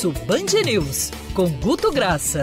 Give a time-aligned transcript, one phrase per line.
[0.00, 2.40] Almoço Band News, com Guto Graça.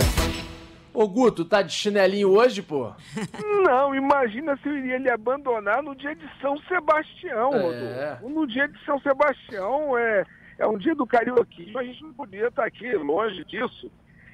[0.93, 2.91] Ô Guto, tá de chinelinho hoje, pô?
[3.65, 7.61] Não, imagina se eu iria lhe abandonar no dia de São Sebastião, é.
[7.61, 8.29] Rodolfo.
[8.29, 10.23] No dia de São Sebastião é,
[10.59, 13.89] é um dia do carioquismo, a gente não podia estar aqui longe disso.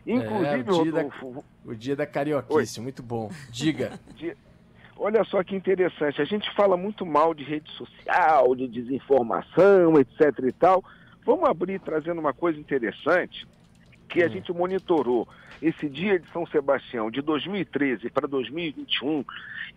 [0.05, 2.83] Inclusive, é, o, dia Rodolfo, da, o dia da carioquice, Oi.
[2.83, 3.31] muito bom.
[3.49, 3.93] Diga.
[4.97, 10.39] Olha só que interessante, a gente fala muito mal de rede social, de desinformação, etc
[10.45, 10.83] e tal.
[11.25, 13.47] Vamos abrir trazendo uma coisa interessante
[14.09, 14.29] que a hum.
[14.29, 15.27] gente monitorou
[15.61, 19.23] esse dia de São Sebastião de 2013 para 2021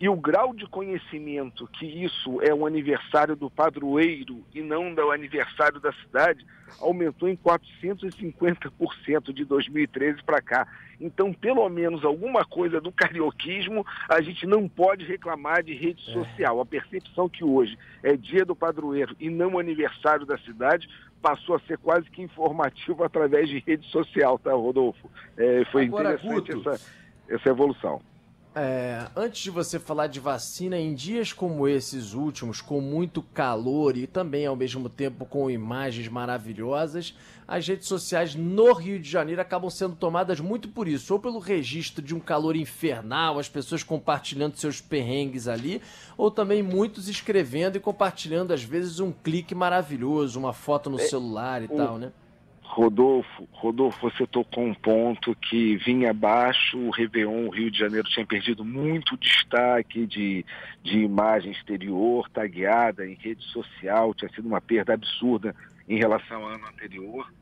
[0.01, 5.11] e o grau de conhecimento que isso é um aniversário do padroeiro e não do
[5.13, 6.45] aniversário da cidade
[6.81, 10.67] aumentou em 450% de 2013 para cá.
[11.01, 16.13] Então, pelo menos alguma coisa do carioquismo a gente não pode reclamar de rede é.
[16.13, 16.61] social.
[16.61, 20.89] A percepção que hoje é dia do padroeiro e não aniversário da cidade
[21.23, 25.11] passou a ser quase que informativo através de rede social, tá, Rodolfo?
[25.37, 26.81] É, foi Agora, interessante essa,
[27.29, 28.01] essa evolução.
[28.59, 33.99] É, antes de você falar de vacina, em dias como esses últimos, com muito calor
[33.99, 37.15] e também ao mesmo tempo com imagens maravilhosas,
[37.47, 41.39] as redes sociais no Rio de Janeiro acabam sendo tomadas muito por isso, ou pelo
[41.39, 45.83] registro de um calor infernal, as pessoas compartilhando seus perrengues ali,
[46.17, 51.05] ou também muitos escrevendo e compartilhando às vezes um clique maravilhoso, uma foto no é,
[51.05, 52.11] celular e tal, né?
[52.77, 58.07] Rodolfo, Rodolfo, você tocou um ponto que vinha abaixo, o Réveillon, o Rio de Janeiro
[58.11, 60.45] tinha perdido muito destaque de,
[60.83, 65.57] de imagem exterior, tagueada em rede social, tinha sido uma perda absurda
[65.89, 67.33] em relação ao ano anterior.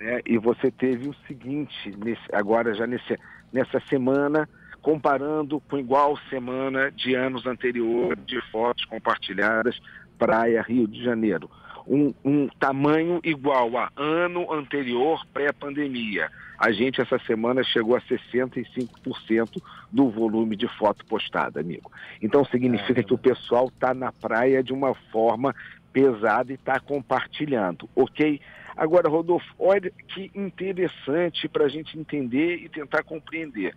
[0.00, 0.22] Né?
[0.24, 3.14] E você teve o seguinte, nesse, agora já nesse,
[3.52, 4.48] nessa semana,
[4.80, 9.78] comparando com igual semana de anos anteriores, de fotos compartilhadas,
[10.18, 11.50] Praia, Rio de Janeiro
[11.88, 16.30] um, um tamanho igual a ano anterior pré-pandemia.
[16.58, 21.90] A gente essa semana chegou a 65% do volume de foto postada, amigo.
[22.20, 25.54] Então significa que o pessoal está na praia de uma forma
[25.92, 28.40] pesada e está compartilhando, ok?
[28.76, 33.74] Agora, Rodolfo, olha que interessante para a gente entender e tentar compreender.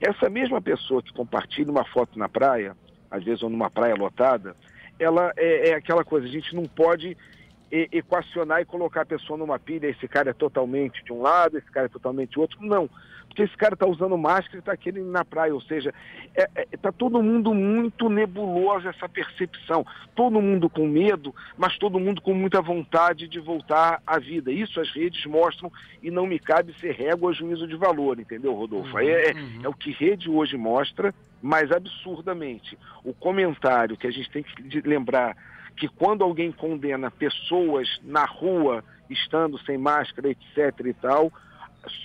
[0.00, 2.76] Essa mesma pessoa que compartilha uma foto na praia,
[3.10, 4.56] às vezes ou numa praia lotada,
[4.98, 7.16] ela é, é aquela coisa, a gente não pode
[7.72, 11.70] equacionar e colocar a pessoa numa pilha, esse cara é totalmente de um lado, esse
[11.70, 12.58] cara é totalmente outro.
[12.60, 12.88] Não,
[13.26, 15.94] porque esse cara está usando máscara e está aquele na praia, ou seja,
[16.36, 21.78] está é, é, tá todo mundo muito nebuloso essa percepção, todo mundo com medo, mas
[21.78, 24.52] todo mundo com muita vontade de voltar à vida.
[24.52, 25.72] Isso as redes mostram
[26.02, 28.92] e não me cabe ser régua a juízo de valor, entendeu, Rodolfo?
[28.92, 29.60] Uhum, é, uhum.
[29.64, 32.78] é o que rede hoje mostra, mas absurdamente.
[33.02, 35.34] O comentário que a gente tem que lembrar
[35.76, 40.86] que quando alguém condena pessoas na rua, estando sem máscara, etc.
[40.86, 41.32] e tal,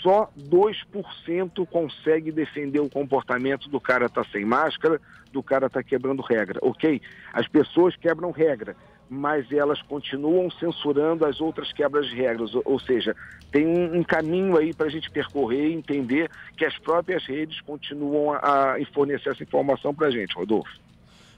[0.01, 4.99] só 2% consegue defender o comportamento do cara tá sem máscara,
[5.31, 6.59] do cara tá quebrando regra.
[6.61, 7.01] Ok?
[7.31, 8.75] As pessoas quebram regra,
[9.09, 12.51] mas elas continuam censurando as outras quebras de regras.
[12.65, 13.15] Ou, seja,
[13.51, 17.61] tem um, um caminho aí para a gente percorrer e entender que as próprias redes
[17.61, 20.86] continuam a, a fornecer essa informação para a gente, Rodolfo.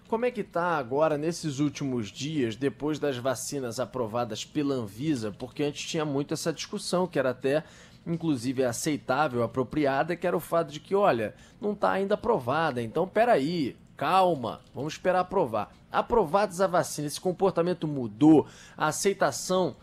[0.09, 5.31] Como é que tá agora nesses últimos dias, depois das vacinas aprovadas pela Anvisa?
[5.31, 7.63] Porque antes tinha muito essa discussão, que era até
[8.07, 13.07] inclusive aceitável, apropriada, que era o fato de que, olha, não está ainda aprovada, então
[13.07, 15.75] peraí, calma, vamos esperar aprovar.
[15.91, 19.75] Aprovados a vacina, esse comportamento mudou, a aceitação,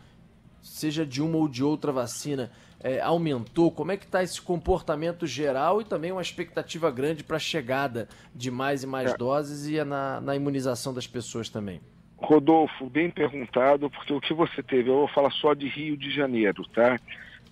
[0.61, 2.51] seja de uma ou de outra vacina,
[2.87, 3.73] é, aumentou?
[3.73, 8.09] Como é que está esse comportamento geral e também uma expectativa grande para a chegada
[8.33, 9.17] de mais e mais é.
[9.17, 11.81] doses e na, na imunização das pessoas também?
[12.17, 16.15] Rodolfo, bem perguntado, porque o que você teve, eu vou falar só de Rio de
[16.15, 16.97] Janeiro, tá?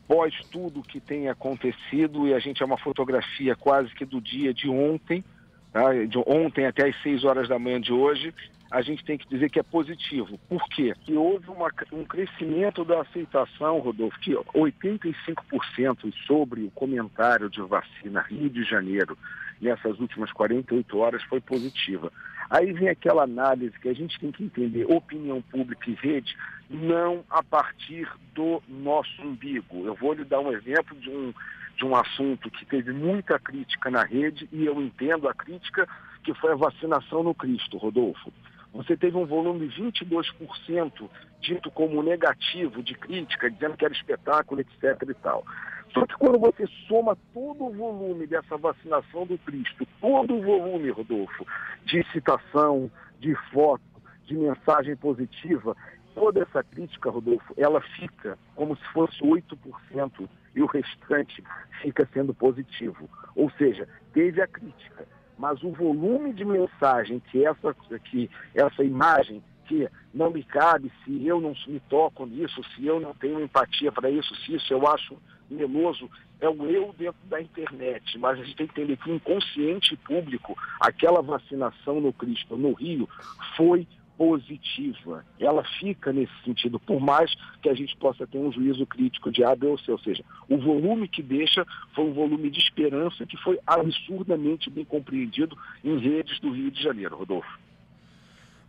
[0.06, 4.54] Pós tudo que tem acontecido, e a gente é uma fotografia quase que do dia
[4.54, 5.24] de ontem,
[5.72, 5.92] tá?
[5.92, 8.32] de ontem até as 6 horas da manhã de hoje,
[8.74, 10.36] a gente tem que dizer que é positivo.
[10.48, 10.92] Por quê?
[11.04, 18.22] Que houve uma, um crescimento da aceitação, Rodolfo, que 85% sobre o comentário de vacina
[18.22, 19.16] Rio de Janeiro
[19.60, 22.12] nessas últimas 48 horas foi positiva.
[22.50, 26.36] Aí vem aquela análise que a gente tem que entender opinião pública e rede,
[26.68, 29.86] não a partir do nosso umbigo.
[29.86, 31.32] Eu vou lhe dar um exemplo de um,
[31.76, 35.88] de um assunto que teve muita crítica na rede e eu entendo a crítica,
[36.24, 38.32] que foi a vacinação no Cristo, Rodolfo
[38.74, 41.08] você teve um volume de 22%
[41.40, 45.00] dito como negativo de crítica, dizendo que era espetáculo, etc.
[45.08, 45.44] e tal.
[45.92, 50.90] Só que quando você soma todo o volume dessa vacinação do Cristo, todo o volume,
[50.90, 51.46] Rodolfo,
[51.84, 52.90] de citação,
[53.20, 53.84] de foto,
[54.24, 55.76] de mensagem positiva,
[56.12, 61.44] toda essa crítica, Rodolfo, ela fica como se fosse 8% e o restante
[61.80, 63.08] fica sendo positivo.
[63.36, 65.06] Ou seja, teve a crítica,
[65.38, 71.26] mas o volume de mensagem que essa, que essa imagem que não me cabe, se
[71.26, 74.86] eu não me toco nisso, se eu não tenho empatia para isso, se isso eu
[74.86, 75.16] acho
[75.50, 76.10] meloso,
[76.40, 78.18] é o eu dentro da internet.
[78.18, 82.72] Mas a gente tem que entender que o inconsciente público, aquela vacinação no Cristo, no
[82.72, 83.08] Rio,
[83.56, 85.24] foi positiva.
[85.38, 89.44] Ela fica nesse sentido, por mais que a gente possa ter um juízo crítico de
[89.44, 89.90] A, B ou C.
[89.90, 94.84] Ou seja, o volume que deixa foi um volume de esperança que foi absurdamente bem
[94.84, 97.58] compreendido em redes do Rio de Janeiro, Rodolfo.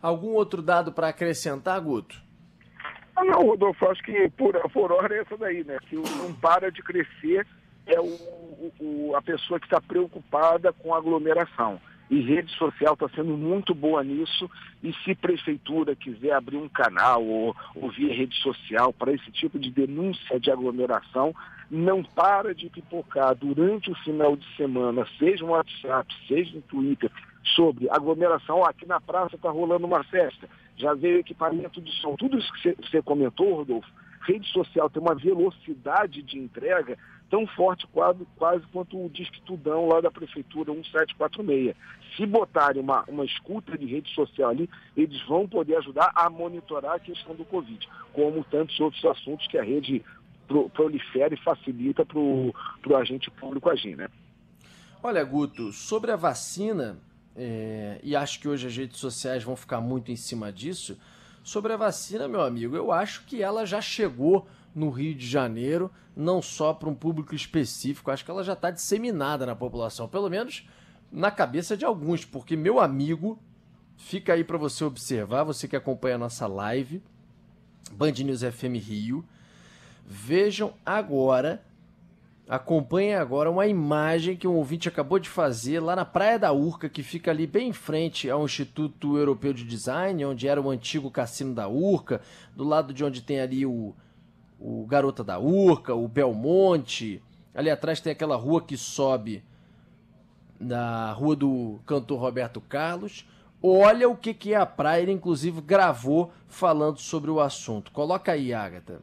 [0.02, 2.16] Algum outro dado para acrescentar, Guto?
[3.16, 5.78] Ah, não, Rodolfo, acho que por, por hora é essa daí, né?
[5.88, 7.46] Que não para de crescer
[7.86, 13.08] é o, o a pessoa que está preocupada com a aglomeração e rede social está
[13.08, 14.50] sendo muito boa nisso.
[14.82, 19.58] E se prefeitura quiser abrir um canal ou, ou via rede social para esse tipo
[19.58, 21.34] de denúncia de aglomeração,
[21.70, 27.10] não para de pipocar durante o final de semana, seja no WhatsApp, seja no Twitter,
[27.54, 28.64] sobre aglomeração.
[28.64, 32.14] aqui na praça está rolando uma festa, já veio equipamento de som.
[32.16, 33.88] Tudo isso que você comentou, Rodolfo,
[34.26, 36.96] rede social tem uma velocidade de entrega
[37.30, 41.76] tão forte quase, quase quanto o Disque Tudão lá da Prefeitura 1746.
[42.16, 46.94] Se botarem uma, uma escuta de rede social ali, eles vão poder ajudar a monitorar
[46.94, 50.04] a questão do Covid, como tantos outros assuntos que a rede
[50.72, 52.52] prolifera e facilita para o
[52.96, 54.08] agente público agir, né?
[55.02, 56.98] Olha, Guto, sobre a vacina,
[57.34, 60.98] é, e acho que hoje as redes sociais vão ficar muito em cima disso,
[61.42, 65.90] sobre a vacina, meu amigo, eu acho que ela já chegou no Rio de Janeiro,
[66.14, 70.28] não só para um público específico, acho que ela já está disseminada na população, pelo
[70.28, 70.68] menos
[71.10, 73.38] na cabeça de alguns, porque meu amigo,
[73.96, 77.02] fica aí para você observar, você que acompanha a nossa live,
[77.92, 79.24] Band News FM Rio,
[80.04, 81.64] vejam agora
[82.48, 86.88] Acompanhe agora uma imagem que um ouvinte acabou de fazer lá na Praia da Urca,
[86.88, 91.10] que fica ali bem em frente ao Instituto Europeu de Design, onde era o antigo
[91.10, 92.20] cassino da Urca,
[92.54, 93.92] do lado de onde tem ali o,
[94.58, 97.22] o Garota da Urca, o Belmonte.
[97.54, 99.42] Ali atrás tem aquela rua que sobe
[100.58, 103.26] na rua do cantor Roberto Carlos.
[103.62, 107.90] Olha o que, que é a praia, ele inclusive gravou falando sobre o assunto.
[107.90, 109.00] Coloca aí, Agatha.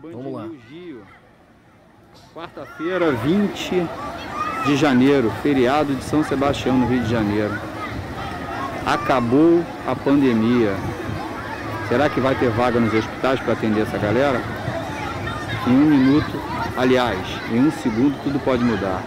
[0.00, 0.48] Band Vamos lá.
[0.70, 1.02] Rio.
[2.32, 3.86] Quarta-feira, 20
[4.64, 7.52] de janeiro, feriado de São Sebastião, no Rio de Janeiro.
[8.86, 10.74] Acabou a pandemia.
[11.90, 14.40] Será que vai ter vaga nos hospitais para atender essa galera?
[15.68, 16.30] Em um minuto,
[16.74, 17.18] aliás,
[17.52, 19.02] em um segundo, tudo pode mudar.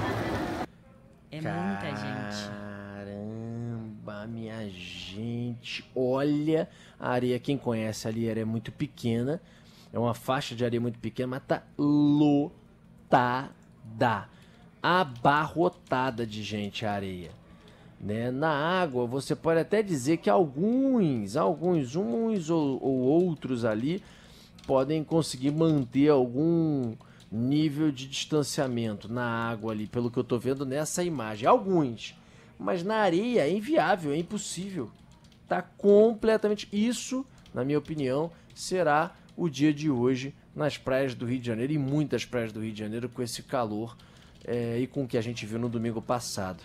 [1.31, 2.51] É muita gente.
[2.94, 5.83] Caramba, minha gente.
[5.95, 6.69] Olha,
[7.00, 9.41] a areia, quem conhece ali, era é muito pequena
[9.94, 13.21] é uma faixa de areia muito pequena, mas tá lotada.
[14.81, 17.30] Abarrotada de gente a areia.
[18.04, 18.30] Né?
[18.32, 24.04] Na água, você pode até dizer que alguns, alguns, uns ou, ou outros ali,
[24.68, 26.96] podem conseguir manter algum
[27.32, 31.48] nível de distanciamento na água ali, pelo que eu estou vendo nessa imagem.
[31.48, 32.14] Alguns.
[32.60, 34.92] Mas na areia é inviável, é impossível.
[35.48, 36.68] Tá completamente.
[36.74, 41.72] Isso, na minha opinião, será o dia de hoje nas praias do Rio de Janeiro
[41.72, 43.95] e muitas praias do Rio de Janeiro com esse calor
[44.44, 46.62] é, e com o que a gente viu no domingo passado.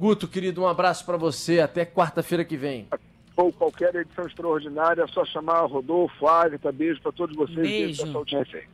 [0.00, 1.60] Guto, querido, um abraço para você.
[1.60, 2.88] Até quarta-feira que vem.
[3.36, 6.72] Ou qualquer edição extraordinária, é só chamar Rodolfo, Agatha.
[6.72, 7.58] Beijo para todos vocês.
[7.58, 8.24] Beijo.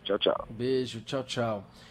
[0.04, 0.46] Tchau, tchau.
[0.48, 1.64] Beijo, tchau, tchau.